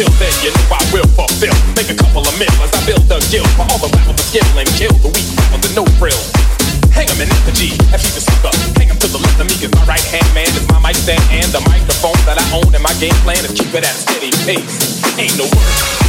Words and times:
Rap 0.00 0.08
chill, 0.08 0.12
then 0.18 0.32
you 0.44 0.50
know 0.52 0.76
I 0.76 0.80
will 0.92 1.08
fulfill. 1.12 1.54
Make 1.76 1.90
a 1.90 1.96
couple 1.96 2.22
of 2.22 2.34
mil 2.38 2.50
as 2.62 2.72
I 2.72 2.80
build 2.86 3.04
a 3.10 3.20
guild 3.28 3.48
for 3.56 3.64
all 3.68 3.78
the 3.78 3.90
rappers 3.96 4.16
to 4.16 4.24
skill 4.24 4.48
and 4.56 4.68
kill 4.76 4.92
the 5.04 5.08
weak 5.12 5.28
rappers 5.36 5.60
with 5.60 5.76
no 5.76 5.84
frill. 6.00 6.16
Hang 6.92 7.08
him 7.08 7.20
in 7.20 7.28
effigy, 7.30 7.76
as 7.92 8.02
he's 8.02 8.16
a 8.16 8.20
sucker. 8.20 8.52
Hang 8.78 8.88
him 8.88 8.98
to 8.98 9.08
the 9.08 9.18
left 9.18 9.40
of 9.40 9.46
me, 9.46 9.54
cause 9.60 9.72
my 9.74 9.84
right 9.86 10.04
hand 10.10 10.26
man 10.34 10.48
is 10.48 10.66
my 10.68 10.80
mic 10.80 10.96
stand 10.96 11.22
and 11.30 11.48
the 11.52 11.60
microphone 11.68 12.18
that 12.24 12.38
I 12.38 12.46
own. 12.56 12.74
And 12.74 12.82
my 12.82 12.94
game 12.98 13.16
plan 13.22 13.44
is 13.44 13.52
keep 13.52 13.72
it 13.74 13.84
at 13.84 13.94
a 13.94 14.00
steady 14.00 14.32
pace. 14.44 15.00
Ain't 15.18 15.36
no 15.38 15.44
word. 15.44 15.99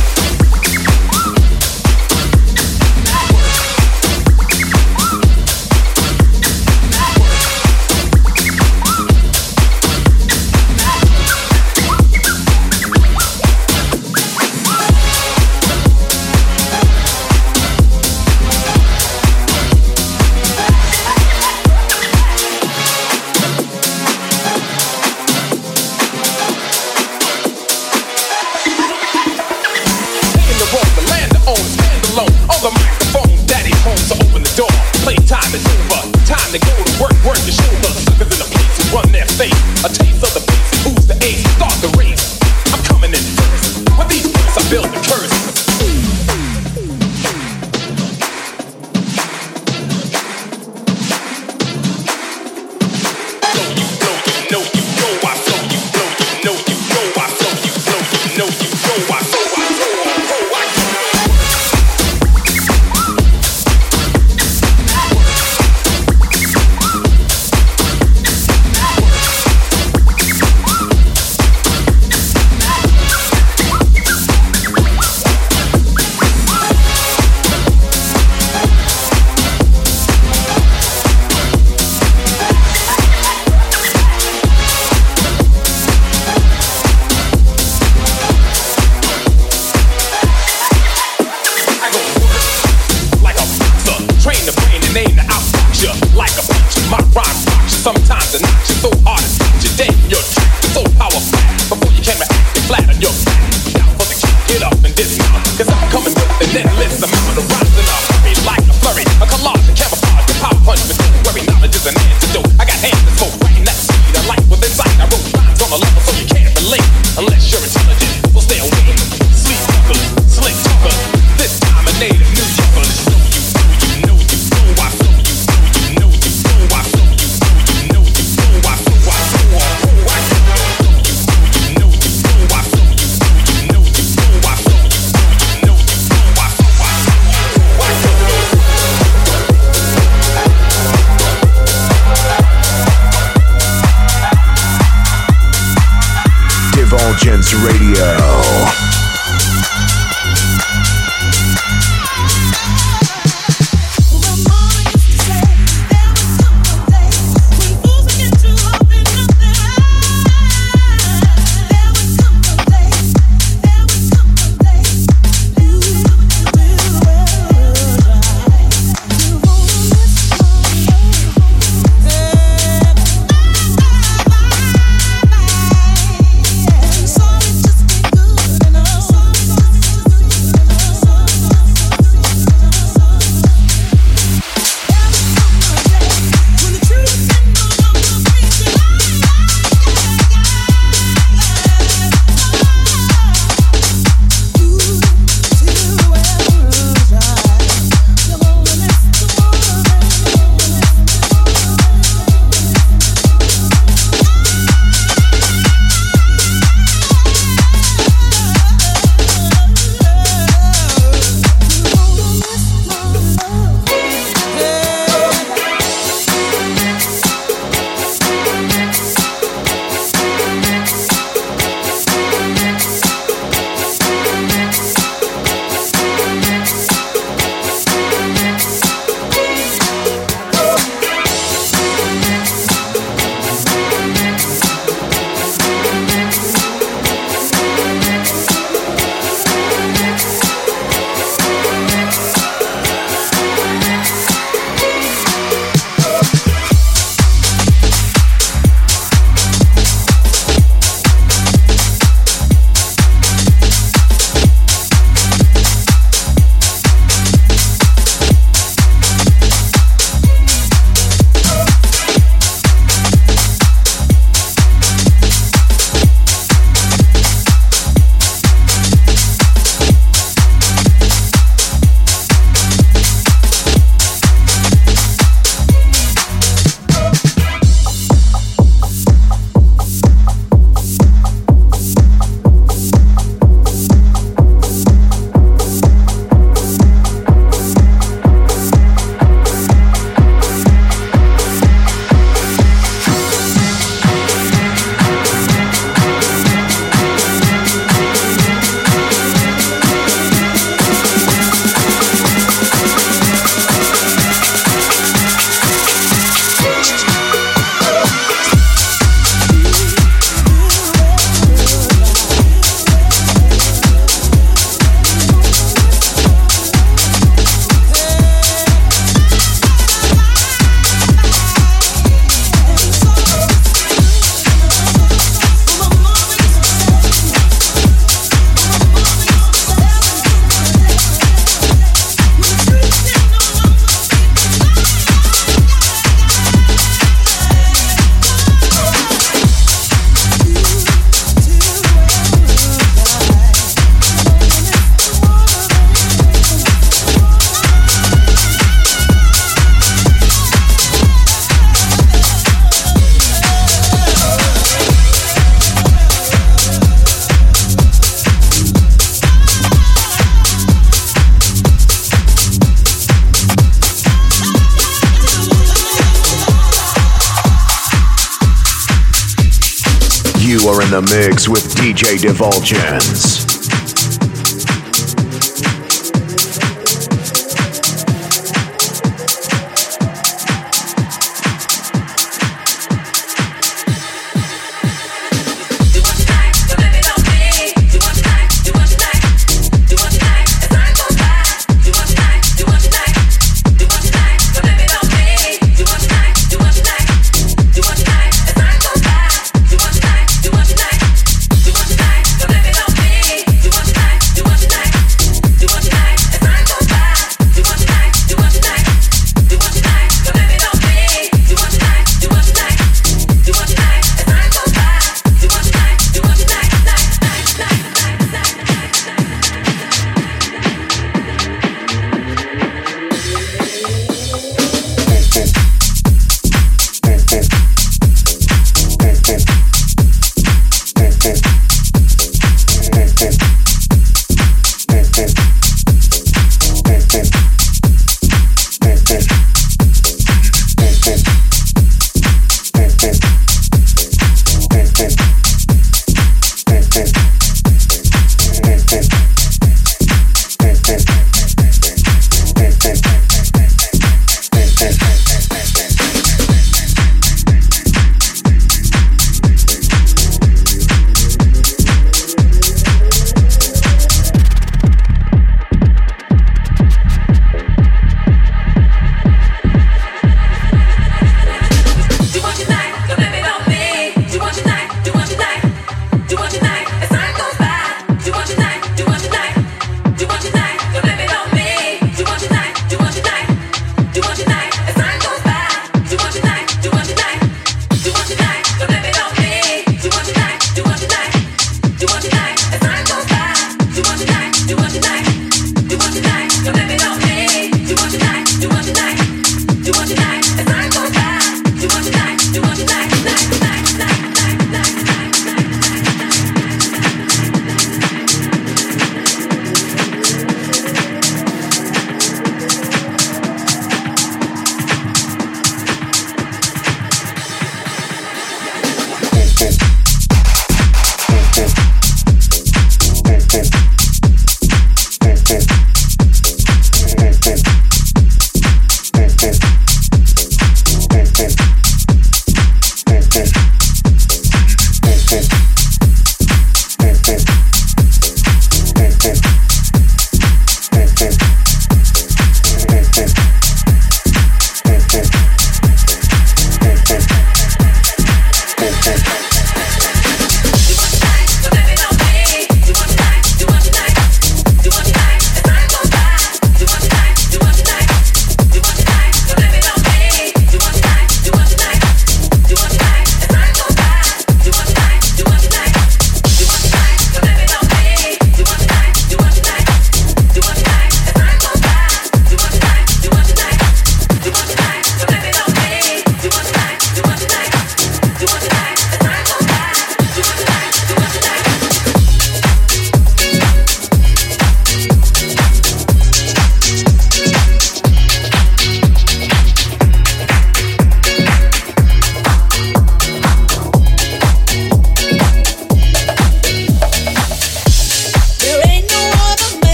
Divulgence. 372.21 373.31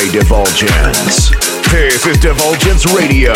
DJ 0.00 0.12
Divulgence. 0.12 1.30
This 1.70 2.06
is 2.06 2.16
Divulgence 2.18 2.86
Radio. 2.94 3.34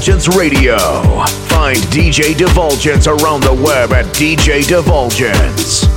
Divulgence 0.00 0.34
Radio. 0.34 0.78
Find 1.48 1.76
DJ 1.92 2.34
Divulgence 2.34 3.06
around 3.06 3.42
the 3.42 3.52
web 3.52 3.92
at 3.92 4.06
DJ 4.14 4.66
Divulgence. 4.66 5.89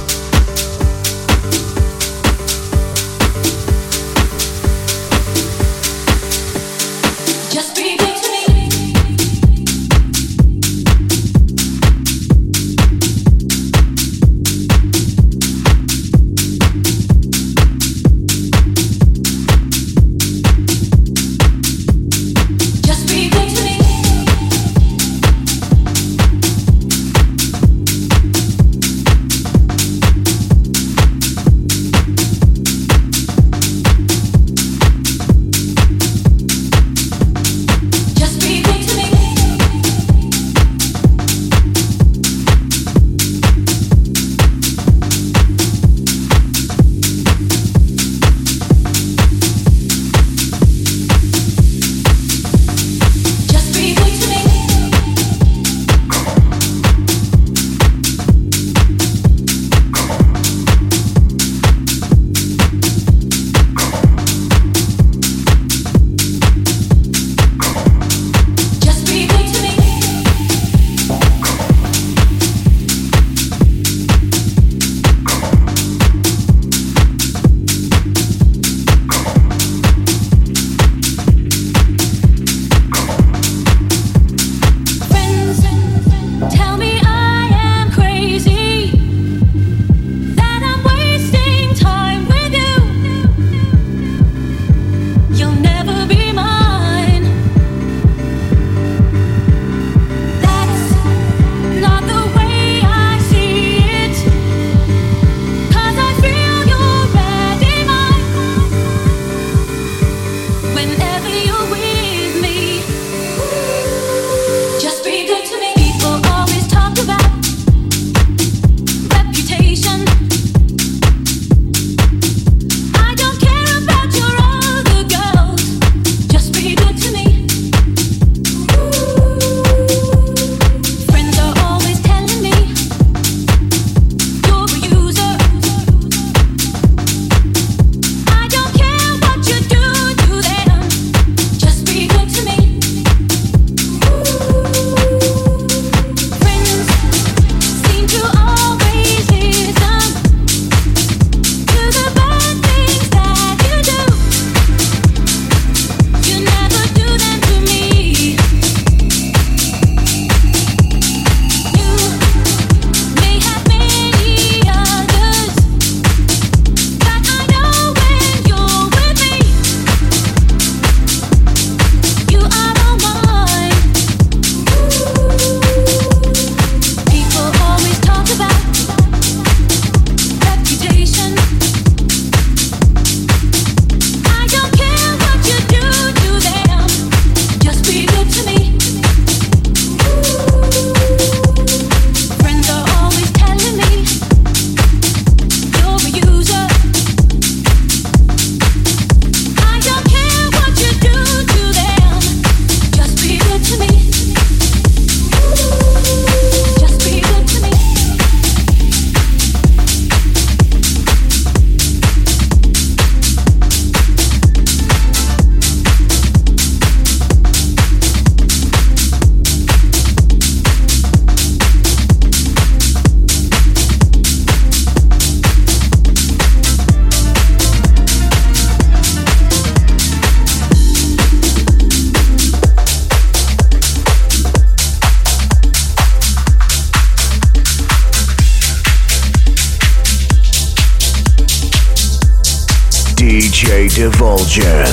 DJ 244.24 244.92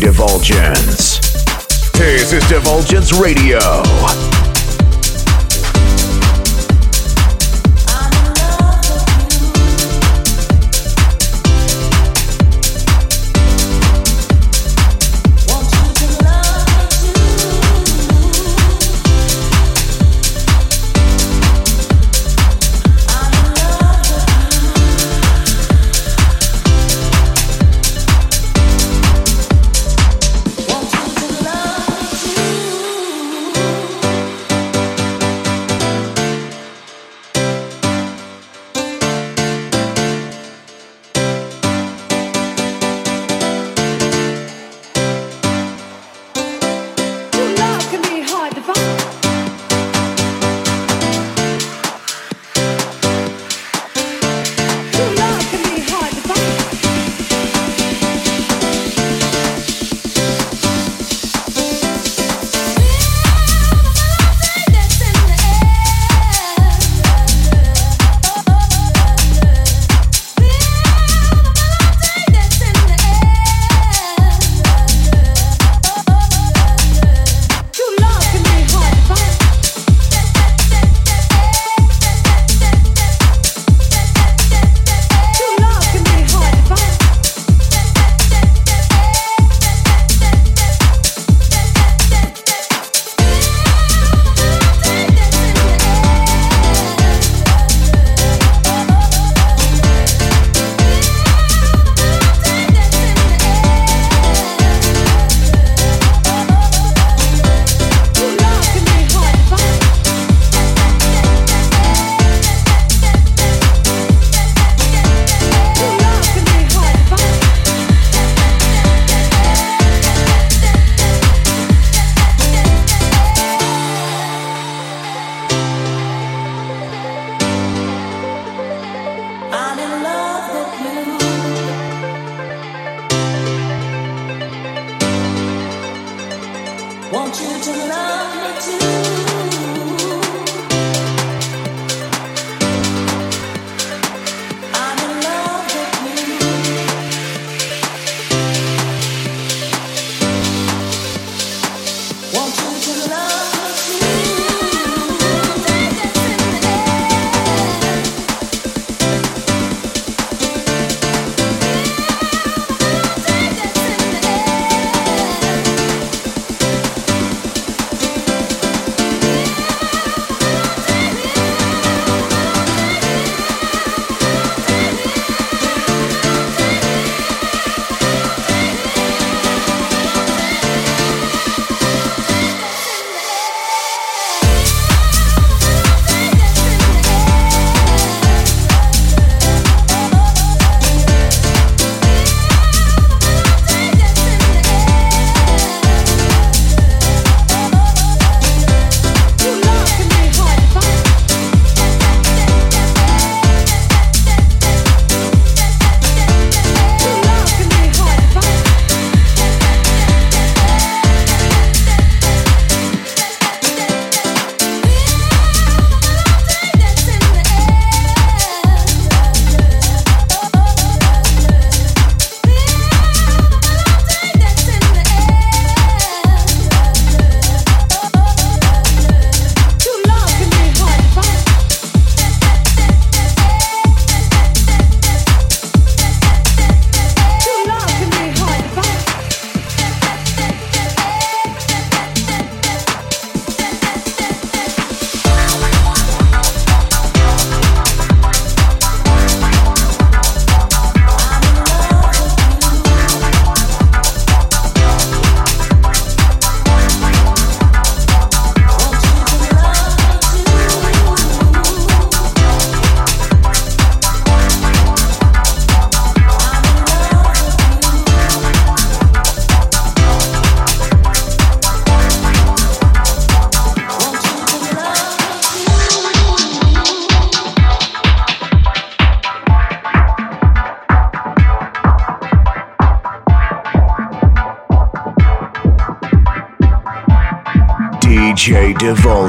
Divulgence. 0.00 1.18
This 1.92 2.32
is 2.32 2.46
Divulgence 2.48 3.12
Radio. 3.12 3.58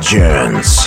Divulgence. 0.10 0.79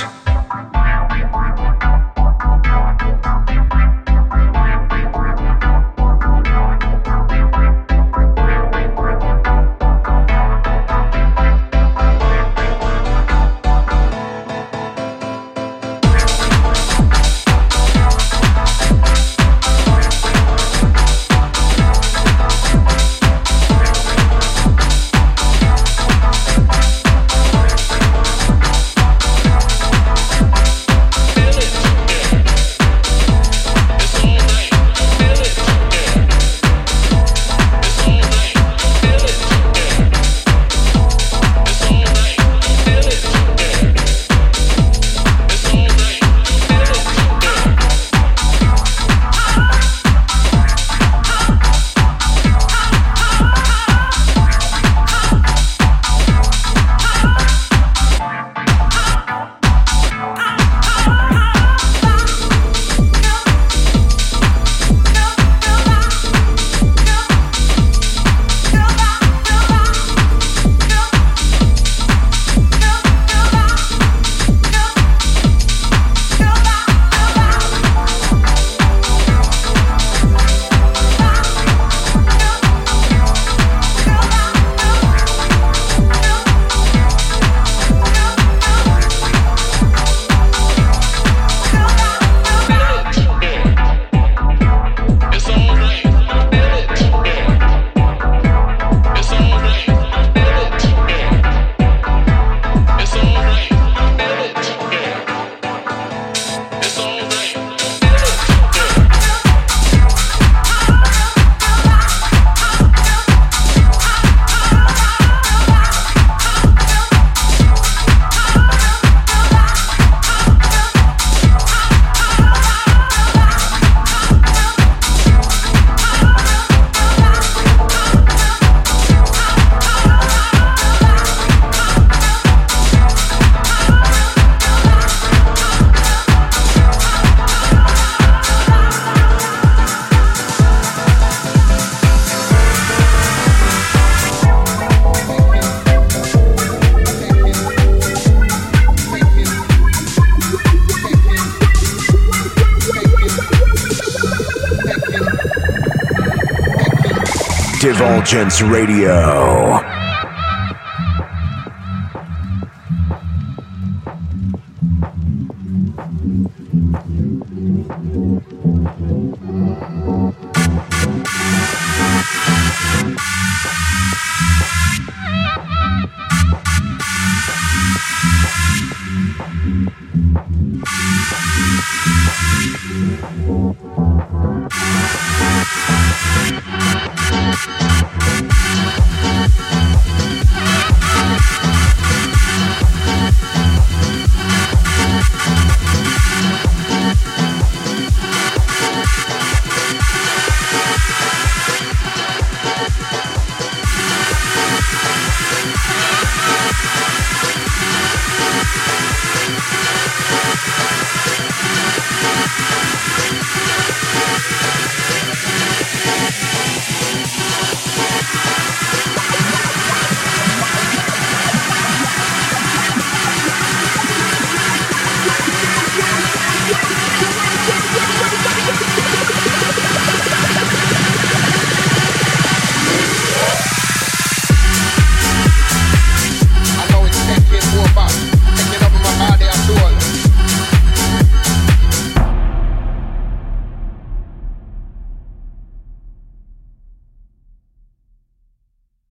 Divulgence 157.83 158.63
Radio. 158.63 159.92